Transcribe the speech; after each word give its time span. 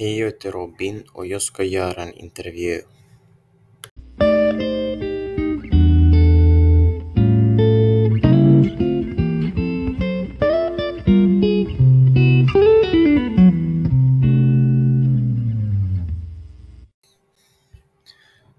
Hej, 0.00 0.18
jag 0.18 0.26
heter 0.26 0.52
Robin 0.52 1.04
och 1.12 1.26
jag 1.26 1.42
ska 1.42 1.64
göra 1.64 2.02
en 2.02 2.14
intervju. 2.14 2.82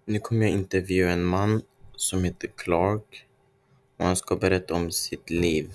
Nu 0.06 0.20
kommer 0.20 0.46
jag 0.46 0.50
intervjua 0.50 1.12
en 1.12 1.24
man 1.24 1.62
som 1.96 2.24
heter 2.24 2.48
Clark 2.56 3.26
och 3.98 4.06
han 4.06 4.16
ska 4.16 4.36
berätta 4.36 4.74
om 4.74 4.92
sitt 4.92 5.30
liv. 5.30 5.74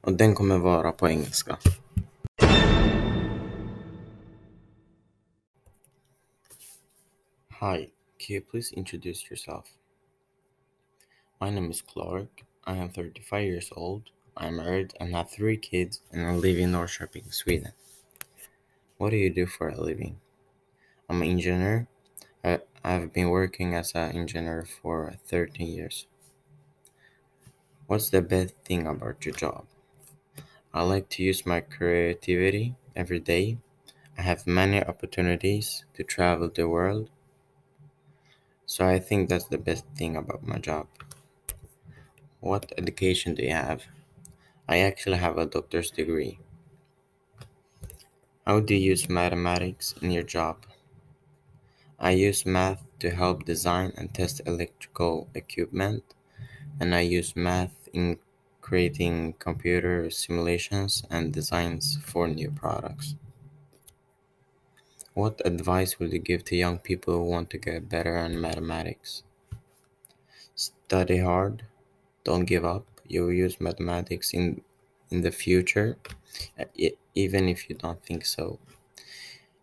Och 0.00 0.12
den 0.12 0.34
kommer 0.34 0.58
vara 0.58 0.92
på 0.92 1.08
engelska. 1.08 1.58
Hi, 7.60 7.88
can 8.18 8.36
you 8.36 8.40
please 8.40 8.72
introduce 8.72 9.28
yourself? 9.28 9.74
My 11.42 11.50
name 11.50 11.70
is 11.70 11.82
Clark. 11.82 12.40
I 12.64 12.76
am 12.76 12.88
35 12.88 13.44
years 13.44 13.70
old. 13.76 14.04
I 14.34 14.46
am 14.46 14.56
married 14.56 14.94
and 14.98 15.14
have 15.14 15.30
three 15.30 15.58
kids, 15.58 16.00
and 16.10 16.26
I 16.26 16.32
live 16.32 16.56
in 16.56 16.72
Norrköping, 16.72 17.34
Sweden. 17.34 17.72
What 18.96 19.10
do 19.10 19.18
you 19.18 19.28
do 19.28 19.44
for 19.44 19.68
a 19.68 19.78
living? 19.78 20.16
I'm 21.06 21.20
an 21.20 21.28
engineer. 21.28 21.86
I've 22.82 23.12
been 23.12 23.28
working 23.28 23.74
as 23.74 23.94
an 23.94 24.12
engineer 24.12 24.64
for 24.64 25.12
13 25.26 25.68
years. 25.68 26.06
What's 27.88 28.08
the 28.08 28.22
best 28.22 28.54
thing 28.64 28.86
about 28.86 29.26
your 29.26 29.34
job? 29.34 29.66
I 30.72 30.80
like 30.80 31.10
to 31.10 31.22
use 31.22 31.44
my 31.44 31.60
creativity 31.60 32.76
every 32.96 33.20
day. 33.20 33.58
I 34.16 34.22
have 34.22 34.46
many 34.46 34.82
opportunities 34.82 35.84
to 35.92 36.02
travel 36.04 36.48
the 36.48 36.66
world. 36.66 37.10
So 38.70 38.86
I 38.86 39.00
think 39.00 39.28
that's 39.28 39.44
the 39.44 39.58
best 39.58 39.84
thing 39.96 40.16
about 40.16 40.46
my 40.46 40.58
job. 40.58 40.86
What 42.40 42.70
education 42.76 43.32
do 43.34 43.42
you 43.44 43.52
have? 43.54 43.84
I 44.68 44.80
actually 44.80 45.18
have 45.18 45.38
a 45.38 45.46
doctor's 45.46 45.90
degree. 45.90 46.40
How 48.46 48.60
do 48.60 48.74
you 48.74 48.90
use 48.90 49.08
mathematics 49.08 49.94
in 50.02 50.10
your 50.10 50.24
job? 50.24 50.66
I 52.00 52.10
use 52.10 52.44
math 52.44 52.82
to 52.98 53.10
help 53.14 53.44
design 53.44 53.92
and 53.96 54.12
test 54.12 54.40
electrical 54.44 55.28
equipment, 55.36 56.02
and 56.80 56.94
I 56.94 57.00
use 57.02 57.36
math 57.36 57.88
in 57.92 58.18
creating 58.60 59.34
computer 59.34 60.10
simulations 60.10 61.04
and 61.10 61.32
designs 61.32 61.98
for 62.04 62.28
new 62.28 62.50
products. 62.50 63.16
What 65.14 65.42
advice 65.44 65.98
would 65.98 66.12
you 66.12 66.20
give 66.20 66.44
to 66.44 66.56
young 66.56 66.78
people 66.78 67.14
who 67.14 67.24
want 67.24 67.50
to 67.50 67.58
get 67.58 67.88
better 67.88 68.16
in 68.18 68.40
mathematics? 68.40 69.24
Study 70.54 71.18
hard, 71.18 71.64
don't 72.22 72.44
give 72.44 72.64
up. 72.64 72.86
You 73.06 73.22
will 73.22 73.32
use 73.32 73.60
mathematics 73.60 74.32
in 74.32 74.62
in 75.10 75.22
the 75.22 75.32
future, 75.32 75.98
even 77.14 77.48
if 77.48 77.68
you 77.68 77.74
don't 77.74 78.02
think 78.04 78.24
so. 78.24 78.60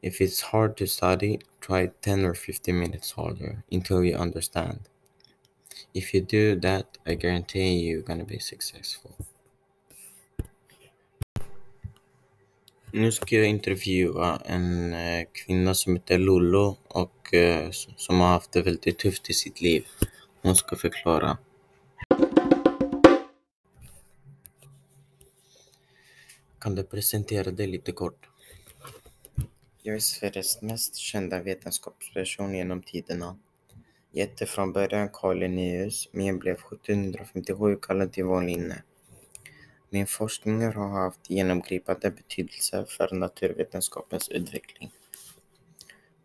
If 0.02 0.20
it's 0.20 0.42
hard 0.42 0.76
to 0.78 0.86
study, 0.86 1.40
try 1.62 1.88
10 2.02 2.26
or 2.26 2.34
15 2.34 2.78
minutes 2.78 3.12
harder 3.12 3.64
until 3.72 4.04
you 4.04 4.16
understand. 4.16 4.82
If 5.94 6.14
you 6.14 6.22
do 6.22 6.60
that, 6.60 6.98
I 7.06 7.14
guarantee 7.16 7.80
you're 7.80 8.02
gonna 8.02 8.26
be 8.26 8.40
successful. 8.40 9.16
Nu 12.98 13.12
ska 13.12 13.36
jag 13.36 13.48
intervjua 13.48 14.42
en 14.46 14.94
eh, 14.94 15.26
kvinna 15.32 15.74
som 15.74 15.96
heter 15.96 16.18
Lollo 16.18 16.78
och 16.88 17.34
eh, 17.34 17.72
som 17.72 18.20
har 18.20 18.28
haft 18.28 18.52
det 18.52 18.62
väldigt 18.62 19.00
tufft 19.00 19.30
i 19.30 19.34
sitt 19.34 19.62
liv. 19.62 19.86
Hon 20.42 20.56
ska 20.56 20.76
förklara. 20.76 21.38
Kan 26.60 26.76
du 26.76 26.84
presentera 26.84 27.52
dig 27.52 27.68
lite 27.68 27.92
kort? 27.92 28.30
Jag 29.82 29.96
är 29.96 30.00
Sveriges 30.00 30.62
mest 30.62 30.96
kända 30.96 31.42
vetenskapsperson 31.42 32.56
genom 32.56 32.82
tiderna. 32.82 33.38
Jag 34.12 34.28
hette 34.28 34.46
från 34.46 34.74
början 34.74 35.10
Karl 35.14 35.38
Linnaeus, 35.38 36.10
men 36.12 36.26
jag 36.26 36.40
blev 36.40 36.56
1757 36.56 37.76
kallad 37.82 38.14
till 38.14 38.24
vår 38.24 38.42
Linne. 38.42 38.84
Min 39.90 40.08
forskning 40.08 40.62
har 40.62 40.90
haft 40.90 41.30
genomgripande 41.30 42.12
betydelse 42.12 42.86
för 42.86 43.16
naturvetenskapens 43.16 44.30
utveckling. 44.30 44.92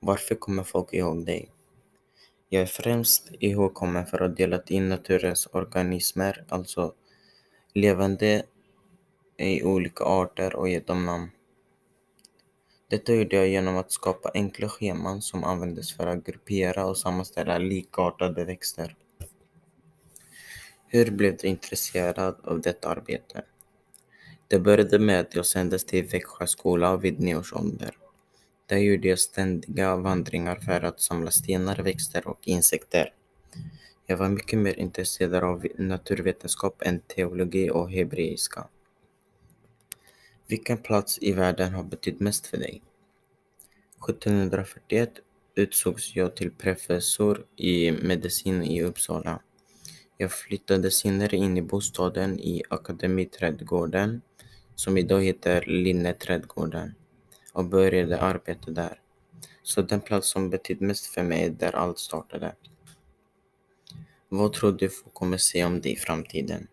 Varför 0.00 0.34
kommer 0.34 0.62
folk 0.62 0.92
ihåg 0.92 1.26
dig? 1.26 1.50
Jag 2.48 2.62
är 2.62 2.66
främst 2.66 3.28
ihågkommen 3.40 4.06
för 4.06 4.20
att 4.20 4.30
ha 4.30 4.36
delat 4.36 4.70
in 4.70 4.88
naturens 4.88 5.48
organismer, 5.52 6.44
alltså 6.48 6.94
levande, 7.72 8.42
i 9.36 9.62
olika 9.62 10.04
arter 10.04 10.56
och 10.56 10.68
gett 10.68 10.86
dem 10.86 11.06
namn. 11.06 11.30
Detta 12.88 13.12
gjorde 13.12 13.36
jag 13.36 13.48
genom 13.48 13.76
att 13.76 13.92
skapa 13.92 14.30
enkla 14.34 14.68
scheman 14.68 15.22
som 15.22 15.44
användes 15.44 15.92
för 15.92 16.06
att 16.06 16.24
gruppera 16.24 16.86
och 16.86 16.98
sammanställa 16.98 17.58
likartade 17.58 18.44
växter. 18.44 18.96
Hur 20.86 21.10
blev 21.10 21.36
du 21.36 21.48
intresserad 21.48 22.36
av 22.44 22.60
detta 22.60 22.88
arbete? 22.88 23.44
Det 24.52 24.58
började 24.58 24.98
med 24.98 25.20
att 25.20 25.34
jag 25.34 25.46
sändes 25.46 25.84
till 25.84 26.04
Växjö 26.04 26.46
skola 26.46 26.96
vid 26.96 27.20
nio 27.20 27.36
års 27.36 27.52
ålder. 27.52 27.96
Där 28.66 28.76
gjorde 28.76 29.08
jag 29.08 29.18
ständiga 29.18 29.96
vandringar 29.96 30.56
för 30.56 30.80
att 30.80 31.00
samla 31.00 31.30
stenar, 31.30 31.76
växter 31.76 32.28
och 32.28 32.48
insekter. 32.48 33.14
Jag 34.06 34.16
var 34.16 34.28
mycket 34.28 34.58
mer 34.58 34.78
intresserad 34.78 35.44
av 35.44 35.66
naturvetenskap 35.78 36.82
än 36.82 37.00
teologi 37.00 37.70
och 37.70 37.90
hebreiska. 37.90 38.68
Vilken 40.46 40.78
plats 40.78 41.18
i 41.22 41.32
världen 41.32 41.74
har 41.74 41.84
betytt 41.84 42.20
mest 42.20 42.46
för 42.46 42.56
dig? 42.56 42.82
1741 44.08 45.12
utsågs 45.54 46.16
jag 46.16 46.36
till 46.36 46.50
professor 46.50 47.46
i 47.56 47.92
medicin 47.92 48.62
i 48.62 48.82
Uppsala. 48.82 49.40
Jag 50.16 50.32
flyttade 50.32 50.90
senare 50.90 51.36
in 51.36 51.56
i 51.56 51.62
bostaden 51.62 52.40
i 52.40 52.62
Akademiträdgården, 52.68 54.22
som 54.74 54.98
idag 54.98 55.22
heter 55.22 55.64
Linneträdgården, 55.66 56.94
och 57.52 57.64
började 57.64 58.20
arbeta 58.20 58.70
där. 58.70 59.00
Så 59.62 59.82
den 59.82 60.00
plats 60.00 60.30
som 60.30 60.50
betytt 60.50 60.80
mest 60.80 61.06
för 61.06 61.22
mig 61.22 61.44
är 61.44 61.50
där 61.50 61.76
allt 61.76 61.98
startade. 61.98 62.54
Vad 64.28 64.52
tror 64.52 64.72
du 64.72 64.88
folk 64.88 65.14
kommer 65.14 65.36
säga 65.36 65.66
om 65.66 65.80
dig 65.80 65.92
i 65.92 65.96
framtiden? 65.96 66.66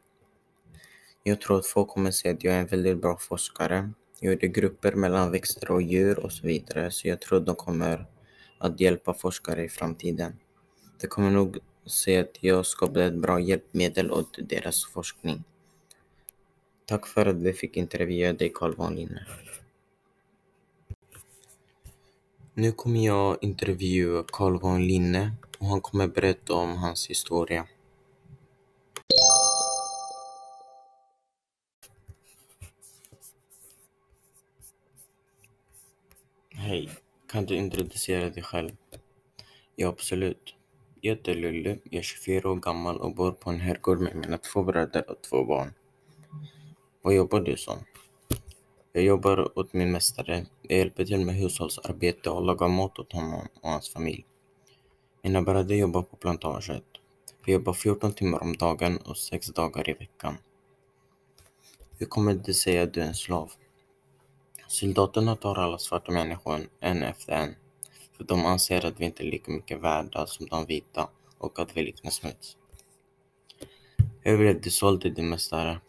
Jag 1.24 1.42
tror 1.42 1.60
att 1.60 1.68
folk 1.68 1.88
kommer 1.88 2.12
säga 2.12 2.34
att 2.34 2.44
jag 2.44 2.54
är 2.54 2.60
en 2.60 2.68
väldigt 2.68 3.02
bra 3.02 3.18
forskare. 3.18 3.92
Jag 4.20 4.34
gjorde 4.34 4.48
grupper 4.48 4.94
mellan 4.94 5.32
växter 5.32 5.72
och 5.72 5.82
djur 5.82 6.20
och 6.20 6.32
så 6.32 6.48
vidare, 6.48 6.92
så 6.92 7.08
jag 7.08 7.22
tror 7.22 7.38
att 7.38 7.46
de 7.46 7.56
kommer 7.56 8.06
att 8.58 8.80
hjälpa 8.80 9.14
forskare 9.14 9.64
i 9.64 9.70
framtiden. 9.70 10.40
De 11.02 11.08
kommer 11.08 11.32
nog 11.32 11.58
säga 11.92 12.22
att 12.22 12.38
jag 12.40 12.66
skapade 12.66 13.06
ett 13.06 13.14
bra 13.14 13.40
hjälpmedel 13.40 14.12
åt 14.12 14.38
deras 14.42 14.86
forskning. 14.86 15.44
Tack 16.86 17.08
för 17.08 17.26
att 17.26 17.36
vi 17.36 17.54
fick 17.54 17.78
intervjua 17.78 18.34
dig 18.34 18.52
Carl 18.56 18.76
von 18.76 18.96
Linne. 18.96 19.26
Nu 22.54 22.72
kommer 22.72 23.06
jag 23.06 23.38
intervjua 23.42 24.24
Carl 24.32 24.60
von 24.60 24.88
Linne 24.88 25.32
och 25.60 25.68
han 25.68 25.82
kommer 25.82 26.08
berätta 26.08 26.54
om 26.54 26.78
hans 26.78 27.10
historia. 27.10 27.68
Hej, 36.50 36.90
kan 37.28 37.46
du 37.46 37.56
introducera 37.56 38.30
dig 38.30 38.44
själv? 38.44 38.72
Ja, 39.76 39.88
absolut. 39.90 40.56
Jag 41.02 41.16
heter 41.16 41.36
Lulu, 41.36 41.78
jag 41.84 42.00
är 42.00 42.02
24 42.02 42.52
år 42.52 42.56
gammal 42.56 42.98
och 42.98 43.16
bor 43.16 43.32
på 43.32 43.50
en 43.50 43.60
herrgård 43.60 44.00
med 44.00 44.16
mina 44.16 44.38
två 44.38 44.64
bröder 44.64 45.10
och 45.10 45.22
två 45.22 45.44
barn. 45.44 45.74
Vad 47.02 47.14
jobbar 47.14 47.42
du 47.42 47.58
som? 47.58 47.78
Jag 48.94 49.04
jobbar 49.04 49.60
åt 49.60 49.74
min 49.74 49.92
mästare. 49.92 50.46
Jag 50.62 50.78
hjälper 50.78 51.06
till 51.06 51.26
med 51.26 51.36
hushållsarbete 51.36 52.30
och 52.30 52.46
lagar 52.46 52.68
mat 52.68 53.00
åt 53.00 53.14
honom 53.14 53.48
och 53.62 53.70
hans 53.70 53.90
familj. 53.90 54.26
Mina 55.22 55.42
bröder 55.42 55.76
jobbar 55.76 56.02
på 56.02 56.16
plantaget. 56.16 56.84
Vi 57.46 57.54
jobbar 57.54 57.74
14 57.74 58.14
timmar 58.14 58.44
om 58.44 58.58
dagen 58.58 58.98
och 58.98 59.18
6 59.18 59.48
dagar 59.48 59.90
i 59.90 59.94
veckan. 59.94 60.38
Hur 61.98 62.06
kommer 62.06 62.34
det 62.34 62.54
sig 62.54 62.80
att 62.80 62.94
du 62.94 63.02
är 63.02 63.06
en 63.08 63.16
slav? 63.16 63.52
Soldaterna 64.68 65.36
tar 65.36 65.56
alla 65.56 65.78
svarta 65.78 66.12
människor 66.12 66.60
en 66.80 67.04
efter 67.04 67.34
en. 67.34 67.56
För 68.20 68.26
de 68.26 68.46
anser 68.46 68.86
att 68.86 69.00
vi 69.00 69.06
inte 69.06 69.24
är 69.24 69.32
lika 69.32 69.52
mycket 69.52 69.82
värda 69.82 70.26
som 70.28 70.48
de 70.48 70.66
vita 70.66 71.10
och 71.38 71.60
att 71.60 71.78
vi 71.78 71.84
liknar 71.84 72.12
smuts. 72.12 72.58
Hur 74.22 74.38
blev 74.38 74.62
du 74.62 74.70
såld 74.70 75.02
till 75.02 75.14
din 75.14 75.30
mästare? 75.30 75.80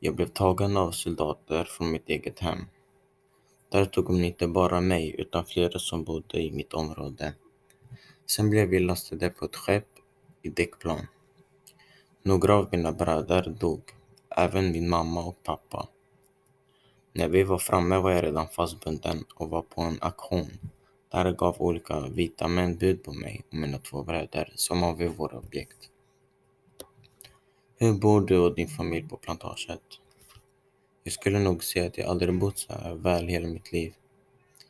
Jag 0.00 0.14
blev 0.16 0.26
tagen 0.26 0.76
av 0.76 0.90
soldater 0.90 1.64
från 1.64 1.90
mitt 1.90 2.08
eget 2.08 2.38
hem. 2.38 2.58
Där 3.68 3.84
tog 3.84 4.04
de 4.04 4.24
inte 4.24 4.48
bara 4.48 4.80
mig 4.80 5.14
utan 5.18 5.44
flera 5.44 5.78
som 5.78 6.04
bodde 6.04 6.40
i 6.40 6.50
mitt 6.50 6.72
område. 6.72 7.34
Sen 8.26 8.50
blev 8.50 8.68
vi 8.68 8.78
lastade 8.78 9.30
på 9.30 9.44
ett 9.44 9.56
skepp 9.56 9.88
i 10.42 10.48
däckplan. 10.48 11.06
Några 12.22 12.54
av 12.54 12.68
mina 12.72 12.92
bröder 12.92 13.56
dog, 13.60 13.82
även 14.36 14.72
min 14.72 14.88
mamma 14.88 15.24
och 15.24 15.42
pappa. 15.42 15.88
När 17.12 17.28
vi 17.28 17.42
var 17.42 17.58
framme 17.58 17.98
var 17.98 18.10
jag 18.10 18.24
redan 18.24 18.48
fastbunden 18.48 19.24
och 19.34 19.50
var 19.50 19.62
på 19.62 19.80
en 19.80 19.98
auktion. 20.00 20.58
Där 21.10 21.32
gav 21.32 21.62
olika 21.62 22.00
vita 22.00 22.48
män 22.48 22.76
bud 22.76 23.02
på 23.02 23.12
mig 23.12 23.42
och 23.48 23.54
mina 23.54 23.78
två 23.78 24.02
bröder 24.02 24.52
som 24.54 24.80
var 24.80 24.94
vi 24.94 25.08
våra 25.08 25.38
objekt. 25.38 25.90
Hur 27.78 27.92
bor 27.92 28.20
du 28.20 28.38
och 28.38 28.54
din 28.54 28.68
familj 28.68 29.08
på 29.08 29.16
plantaget? 29.16 29.82
Jag 31.02 31.12
skulle 31.12 31.38
nog 31.38 31.64
säga 31.64 31.86
att 31.86 31.98
jag 31.98 32.08
aldrig 32.08 32.38
bott 32.38 32.58
så 32.58 32.72
här 32.72 32.94
väl 32.94 33.28
hela 33.28 33.48
mitt 33.48 33.72
liv. 33.72 33.94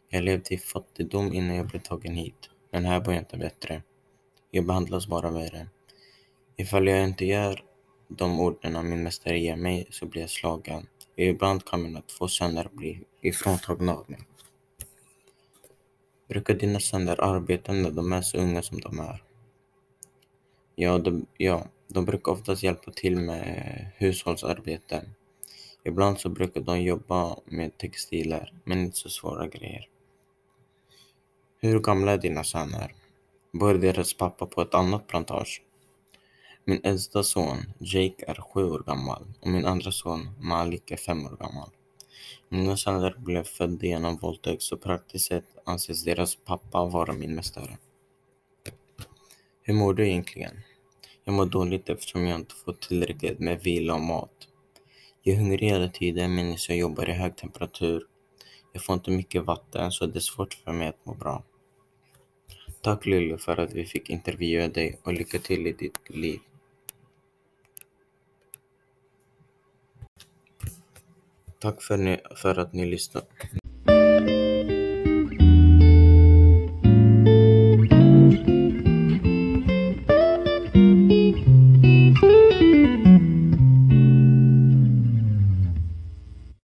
Jag 0.09 0.25
levde 0.25 0.55
i 0.55 0.59
fattigdom 0.59 1.33
innan 1.33 1.57
jag 1.57 1.67
blev 1.67 1.81
tagen 1.81 2.15
hit, 2.15 2.51
men 2.71 2.85
här 2.85 3.01
bor 3.01 3.15
jag 3.15 3.21
inte 3.23 3.37
bättre. 3.37 3.83
Jag 4.51 4.67
behandlas 4.67 5.07
bara 5.07 5.31
värre. 5.31 5.67
Ifall 6.57 6.87
jag 6.87 7.05
inte 7.05 7.25
gör 7.25 7.65
de 8.09 8.41
orden 8.41 8.89
min 8.89 9.03
mästare 9.03 9.39
ger 9.39 9.57
mig 9.57 9.87
så 9.91 10.07
blir 10.07 10.21
jag 10.21 10.31
slagen. 10.31 10.87
Och 11.13 11.19
ibland 11.19 11.65
kan 11.65 11.83
mina 11.83 12.03
två 12.03 12.29
söner 12.29 12.69
bli 12.73 13.05
ifråntagna 13.21 13.95
av 13.95 14.11
mig. 14.11 14.21
Brukar 16.31 16.55
dina 16.55 16.81
söner 16.81 17.21
arbeta 17.21 17.73
när 17.73 17.91
de 17.91 18.13
är 18.13 18.23
så 18.23 18.39
unga 18.39 18.63
som 18.63 18.81
de 18.81 18.99
är? 19.01 19.23
Ja, 20.75 20.99
de, 20.99 21.27
ja, 21.37 21.67
de 21.89 22.05
brukar 22.05 22.33
oftast 22.33 22.63
hjälpa 22.63 22.91
till 22.91 23.17
med 23.17 23.87
hushållsarbete. 23.97 25.03
Ibland 25.85 26.21
så 26.21 26.29
brukar 26.29 26.61
de 26.61 26.83
jobba 26.83 27.37
med 27.45 27.79
textiler, 27.79 28.53
men 28.65 28.79
inte 28.79 28.97
så 28.97 29.09
svåra 29.09 29.47
grejer. 29.47 29.89
Hur 31.61 31.81
gamla 31.81 32.13
är 32.13 32.19
dina 32.19 32.45
söner? 32.45 32.95
Bor 33.53 33.75
deras 33.75 34.15
pappa 34.15 34.47
på 34.47 34.63
ett 34.63 34.75
annat 34.75 35.07
plantage? 35.07 35.63
Min 36.65 36.81
äldsta 36.85 37.23
son, 37.23 37.59
Jake, 37.79 38.25
är 38.27 38.35
sju 38.35 38.65
år 38.65 38.83
gammal 38.87 39.27
och 39.41 39.49
min 39.49 39.67
andra 39.67 39.93
son, 39.93 40.29
Malik, 40.41 40.91
är 40.91 40.97
fem 40.97 41.27
år 41.27 41.37
gammal. 41.41 41.71
Mina 42.49 42.77
söner 42.77 43.15
blev 43.19 43.45
födda 43.45 43.87
genom 43.87 44.17
våldtäkt 44.17 44.63
så 44.63 44.77
praktiskt 44.77 45.27
sett 45.27 45.45
anses 45.65 46.05
deras 46.05 46.35
pappa 46.35 46.85
vara 46.85 47.13
min 47.13 47.35
mästare. 47.35 47.79
Hur 49.63 49.75
mår 49.75 49.95
du 49.95 50.09
egentligen? 50.09 50.61
Jag 51.25 51.35
mår 51.35 51.47
dåligt 51.47 51.89
eftersom 51.89 52.27
jag 52.27 52.41
inte 52.41 52.55
fått 52.55 52.81
tillräckligt 52.81 53.39
med 53.39 53.63
vila 53.63 53.95
och 53.95 54.01
mat. 54.01 54.49
Jag 55.23 55.35
är 55.35 55.39
hungrig 55.39 55.69
hela 55.69 55.89
tiden 55.89 56.35
medan 56.35 56.57
jag 56.69 56.79
jobbar 56.79 57.09
i 57.09 57.13
hög 57.13 57.37
temperatur. 57.37 58.07
Jag 58.73 58.85
får 58.85 58.95
inte 58.95 59.11
mycket 59.11 59.43
vatten 59.43 59.93
så 59.93 60.07
det 60.07 60.19
är 60.19 60.21
svårt 60.21 60.55
för 60.55 60.73
mig 60.73 60.89
att 60.89 61.07
må 61.07 61.15
bra. 61.15 61.43
Tack 62.81 63.07
Lille 63.07 63.39
för 63.39 63.57
att 63.57 63.73
vi 63.73 63.85
fick 63.85 64.11
intervjua 64.11 64.69
dig 64.69 64.99
och 65.03 65.13
lycka 65.13 65.39
till 65.39 65.67
i 65.67 65.73
ditt 65.73 66.11
liv. 66.11 66.41
Tack 71.61 71.83
för, 71.83 72.59
att 72.59 72.73
ni 72.73 72.87
lyssnade. 72.87 73.27